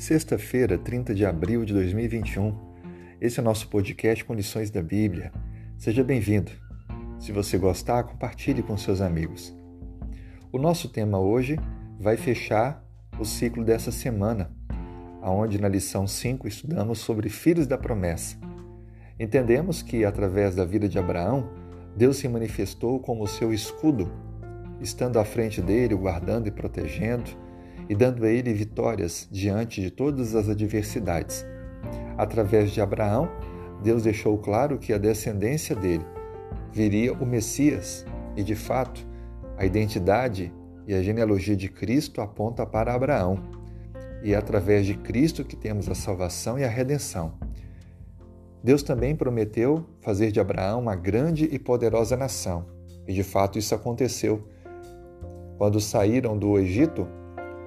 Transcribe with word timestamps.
Sexta-feira, 0.00 0.78
30 0.78 1.14
de 1.14 1.26
abril 1.26 1.62
de 1.62 1.74
2021. 1.74 2.56
Esse 3.20 3.38
é 3.38 3.42
o 3.42 3.44
nosso 3.44 3.68
podcast 3.68 4.24
Condições 4.24 4.70
da 4.70 4.82
Bíblia. 4.82 5.30
Seja 5.76 6.02
bem-vindo. 6.02 6.50
Se 7.18 7.32
você 7.32 7.58
gostar, 7.58 8.04
compartilhe 8.04 8.62
com 8.62 8.78
seus 8.78 9.02
amigos. 9.02 9.54
O 10.50 10.58
nosso 10.58 10.88
tema 10.88 11.20
hoje 11.20 11.60
vai 11.98 12.16
fechar 12.16 12.82
o 13.18 13.26
ciclo 13.26 13.62
dessa 13.62 13.92
semana, 13.92 14.50
aonde 15.20 15.60
na 15.60 15.68
lição 15.68 16.06
5 16.06 16.48
estudamos 16.48 17.00
sobre 17.00 17.28
filhos 17.28 17.66
da 17.66 17.76
promessa. 17.76 18.38
Entendemos 19.18 19.82
que 19.82 20.02
através 20.06 20.54
da 20.54 20.64
vida 20.64 20.88
de 20.88 20.98
Abraão, 20.98 21.50
Deus 21.94 22.16
se 22.16 22.26
manifestou 22.26 23.00
como 23.00 23.26
seu 23.26 23.52
escudo, 23.52 24.10
estando 24.80 25.18
à 25.18 25.26
frente 25.26 25.60
dele, 25.60 25.94
guardando 25.94 26.46
e 26.46 26.50
protegendo 26.50 27.49
e 27.90 27.94
dando 27.96 28.24
a 28.24 28.30
ele 28.30 28.54
vitórias 28.54 29.26
diante 29.32 29.80
de 29.80 29.90
todas 29.90 30.36
as 30.36 30.48
adversidades. 30.48 31.44
Através 32.16 32.70
de 32.70 32.80
Abraão, 32.80 33.28
Deus 33.82 34.04
deixou 34.04 34.38
claro 34.38 34.78
que 34.78 34.92
a 34.92 34.98
descendência 34.98 35.74
dele 35.74 36.06
viria 36.72 37.12
o 37.12 37.26
Messias, 37.26 38.06
e 38.36 38.44
de 38.44 38.54
fato, 38.54 39.04
a 39.58 39.66
identidade 39.66 40.54
e 40.86 40.94
a 40.94 41.02
genealogia 41.02 41.56
de 41.56 41.68
Cristo 41.68 42.20
aponta 42.20 42.64
para 42.64 42.94
Abraão. 42.94 43.42
E 44.22 44.34
é 44.34 44.36
através 44.36 44.86
de 44.86 44.94
Cristo 44.94 45.44
que 45.44 45.56
temos 45.56 45.88
a 45.88 45.94
salvação 45.94 46.56
e 46.56 46.62
a 46.62 46.68
redenção. 46.68 47.34
Deus 48.62 48.84
também 48.84 49.16
prometeu 49.16 49.84
fazer 50.00 50.30
de 50.30 50.38
Abraão 50.38 50.78
uma 50.78 50.94
grande 50.94 51.48
e 51.50 51.58
poderosa 51.58 52.16
nação, 52.16 52.66
e 53.08 53.12
de 53.12 53.24
fato 53.24 53.58
isso 53.58 53.74
aconteceu. 53.74 54.46
Quando 55.58 55.80
saíram 55.80 56.38
do 56.38 56.56
Egito, 56.56 57.18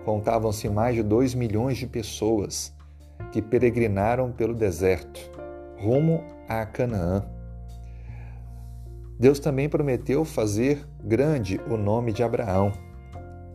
contavam-se 0.04 0.70
mais 0.70 0.96
de 0.96 1.04
dois 1.04 1.34
milhões 1.34 1.78
de 1.78 1.88
pessoas 1.88 2.73
que 3.32 3.42
peregrinaram 3.42 4.32
pelo 4.32 4.54
deserto, 4.54 5.20
rumo 5.80 6.23
a 6.48 6.66
Canaã. 6.66 7.26
Deus 9.20 9.40
também 9.40 9.70
prometeu 9.70 10.26
fazer 10.26 10.86
grande 11.04 11.60
o 11.70 11.78
nome 11.78 12.12
de 12.12 12.23
Abraão, 12.23 12.72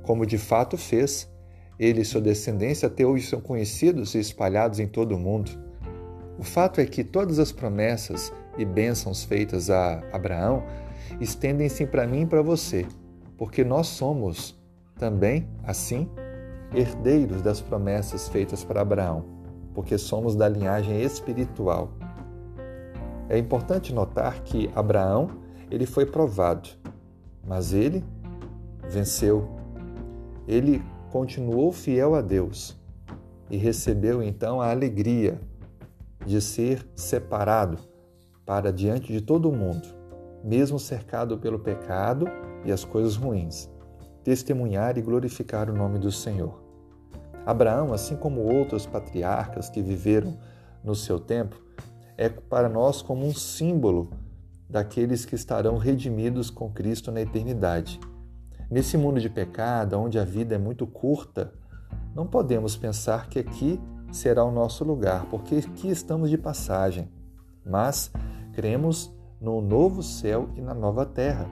como 0.03 0.25
de 0.25 0.39
fato 0.39 0.77
fez. 0.77 1.31
Ele 1.79 2.01
e 2.01 2.05
sua 2.05 2.21
descendência 2.21 2.89
até 2.89 3.07
hoje 3.07 3.27
são 3.27 3.41
conhecidos 3.41 4.15
e 4.15 4.19
espalhados 4.19 4.81
em 4.81 4.89
todo 4.89 5.15
o 5.15 5.19
mundo. 5.19 5.51
O 6.39 6.43
fato 6.43 6.81
é 6.81 6.87
que 6.87 7.05
todas 7.05 7.39
as 7.39 7.53
promessas 7.53 8.33
e 8.57 8.65
bênçãos 8.65 9.25
feitas 9.25 9.71
a 9.71 10.03
Abraão 10.13 10.65
estendem-se 11.21 11.87
para 11.87 12.07
mim 12.07 12.23
e 12.23 12.27
para 12.27 12.43
você, 12.43 12.87
porque 13.37 13.63
nós 13.63 13.87
somos 13.89 14.59
também, 14.99 15.49
assim, 15.65 16.09
herdeiros 16.73 17.43
das 17.43 17.61
promessas 17.61 18.29
feitas 18.29 18.65
para 18.65 18.83
Abraão, 18.83 19.25
porque 19.75 19.97
somos 19.97 20.35
da 20.35 20.49
linhagem 20.49 21.01
espiritual. 21.03 21.91
É 23.29 23.39
importante 23.39 23.93
notar 23.93 24.43
que 24.43 24.71
Abraão, 24.75 25.31
ele 25.71 25.87
foi 25.87 26.07
provado, 26.07 26.69
mas 27.47 27.73
ele 27.73 28.05
venceu. 28.89 29.49
Ele 30.47 30.83
continuou 31.11 31.73
fiel 31.73 32.15
a 32.15 32.21
Deus 32.21 32.77
e 33.51 33.57
recebeu 33.57 34.23
então 34.23 34.61
a 34.61 34.71
alegria 34.71 35.41
de 36.25 36.41
ser 36.41 36.87
separado 36.95 37.79
para 38.45 38.73
diante 38.73 39.13
de 39.13 39.21
todo 39.21 39.53
mundo, 39.53 39.87
mesmo 40.43 40.79
cercado 40.79 41.39
pelo 41.39 41.59
pecado 41.59 42.27
e 42.65 42.73
as 42.73 42.85
coisas 42.85 43.15
ruins 43.17 43.71
testemunhar 44.29 44.99
e 44.99 45.01
glorificar 45.01 45.71
o 45.71 45.75
nome 45.75 45.99
do 45.99 46.13
Senhor. 46.13 46.63
Abraão, 47.47 47.95
assim 47.95 48.15
como 48.15 48.43
outros 48.43 48.85
patriarcas 48.85 49.71
que 49.71 49.81
viveram 49.81 50.37
no 50.85 50.95
seu 50.95 51.19
tempo, 51.19 51.59
é 52.15 52.29
para 52.29 52.69
nós 52.69 53.01
como 53.01 53.25
um 53.25 53.33
símbolo 53.33 54.11
daqueles 54.69 55.25
que 55.25 55.35
estarão 55.35 55.79
redimidos 55.79 56.51
com 56.51 56.71
Cristo 56.71 57.11
na 57.11 57.23
eternidade. 57.23 57.99
Nesse 58.71 58.99
mundo 58.99 59.19
de 59.19 59.31
pecado, 59.31 59.99
onde 59.99 60.19
a 60.19 60.25
vida 60.25 60.57
é 60.57 60.59
muito 60.59 60.87
curta, 60.87 61.55
não 62.15 62.27
podemos 62.27 62.77
pensar 62.77 63.31
que 63.31 63.39
aqui 63.39 63.81
será 64.13 64.45
o 64.45 64.53
nosso 64.53 64.85
lugar, 64.85 65.25
porque 65.31 65.55
aqui 65.55 65.89
estamos 65.89 66.29
de 66.29 66.37
passagem. 66.37 67.09
Mas 67.65 68.13
cremos 68.53 69.11
no 69.41 69.63
novo 69.63 70.03
céu 70.03 70.51
e 70.55 70.61
na 70.61 70.75
nova 70.75 71.07
terra 71.07 71.49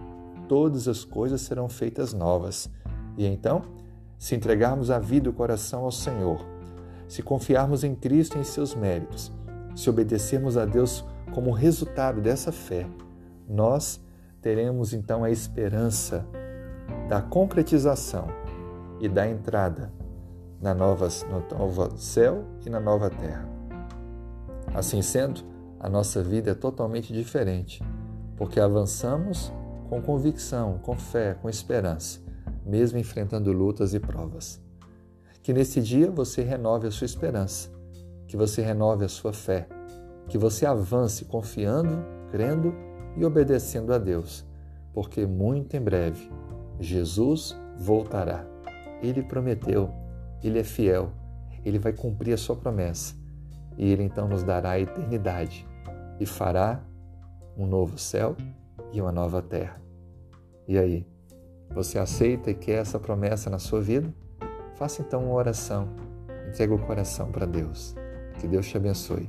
todas 0.48 0.88
as 0.88 1.04
coisas 1.04 1.40
serão 1.40 1.68
feitas 1.68 2.12
novas. 2.12 2.70
E 3.16 3.26
então, 3.26 3.62
se 4.18 4.34
entregarmos 4.34 4.90
a 4.90 4.98
vida 4.98 5.28
e 5.28 5.30
o 5.30 5.34
coração 5.34 5.84
ao 5.84 5.92
Senhor, 5.92 6.44
se 7.08 7.22
confiarmos 7.22 7.84
em 7.84 7.94
Cristo 7.94 8.36
e 8.36 8.40
em 8.40 8.44
seus 8.44 8.74
méritos, 8.74 9.32
se 9.74 9.88
obedecermos 9.90 10.56
a 10.56 10.64
Deus 10.64 11.04
como 11.32 11.50
resultado 11.50 12.20
dessa 12.20 12.50
fé, 12.50 12.86
nós 13.48 14.00
teremos 14.40 14.92
então 14.92 15.22
a 15.22 15.30
esperança 15.30 16.26
da 17.08 17.20
concretização 17.20 18.26
e 19.00 19.08
da 19.08 19.28
entrada 19.28 19.92
na 20.60 20.74
nova, 20.74 21.08
no 21.28 21.58
novo 21.58 21.96
céu 21.98 22.44
e 22.64 22.70
na 22.70 22.80
nova 22.80 23.10
terra. 23.10 23.48
Assim 24.74 25.02
sendo, 25.02 25.42
a 25.78 25.88
nossa 25.88 26.22
vida 26.22 26.50
é 26.50 26.54
totalmente 26.54 27.12
diferente, 27.12 27.82
porque 28.36 28.58
avançamos 28.58 29.52
com 29.88 30.02
convicção, 30.02 30.78
com 30.78 30.96
fé, 30.96 31.34
com 31.34 31.48
esperança, 31.48 32.20
mesmo 32.64 32.98
enfrentando 32.98 33.52
lutas 33.52 33.94
e 33.94 34.00
provas. 34.00 34.60
Que 35.42 35.52
nesse 35.52 35.80
dia 35.80 36.10
você 36.10 36.42
renove 36.42 36.88
a 36.88 36.90
sua 36.90 37.04
esperança, 37.04 37.70
que 38.26 38.36
você 38.36 38.62
renove 38.62 39.04
a 39.04 39.08
sua 39.08 39.32
fé, 39.32 39.68
que 40.28 40.36
você 40.36 40.66
avance 40.66 41.24
confiando, 41.24 42.04
crendo 42.30 42.74
e 43.16 43.24
obedecendo 43.24 43.92
a 43.92 43.98
Deus, 43.98 44.44
porque 44.92 45.24
muito 45.24 45.76
em 45.76 45.80
breve 45.80 46.30
Jesus 46.80 47.56
voltará. 47.76 48.44
Ele 49.02 49.22
prometeu, 49.22 49.90
ele 50.42 50.58
é 50.58 50.64
fiel, 50.64 51.12
ele 51.64 51.78
vai 51.78 51.92
cumprir 51.92 52.32
a 52.32 52.38
sua 52.38 52.56
promessa 52.56 53.14
e 53.76 53.90
ele 53.90 54.02
então 54.02 54.28
nos 54.28 54.42
dará 54.42 54.70
a 54.70 54.80
eternidade 54.80 55.66
e 56.18 56.26
fará 56.26 56.82
um 57.56 57.66
novo 57.66 57.98
céu 57.98 58.36
e 58.92 59.00
uma 59.00 59.12
nova 59.12 59.42
terra. 59.42 59.80
E 60.66 60.78
aí, 60.78 61.06
você 61.70 61.98
aceita 61.98 62.50
e 62.50 62.54
quer 62.54 62.80
essa 62.80 62.98
promessa 62.98 63.50
na 63.50 63.58
sua 63.58 63.80
vida? 63.80 64.12
Faça 64.76 65.02
então 65.02 65.24
uma 65.24 65.34
oração. 65.34 65.88
Entrega 66.48 66.74
o 66.74 66.78
coração 66.78 67.30
para 67.30 67.46
Deus. 67.46 67.94
Que 68.38 68.46
Deus 68.46 68.66
te 68.66 68.76
abençoe. 68.76 69.28